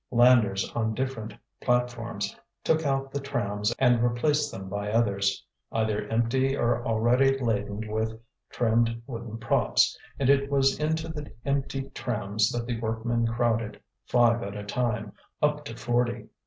[0.09, 6.57] Landers on different platforms took out the trams and replaced them by others, either empty
[6.57, 8.19] or already laden with
[8.49, 14.41] trimmed wooden props; and it was into the empty trams that the workmen crowded, five
[14.41, 16.29] at a time, up to forty.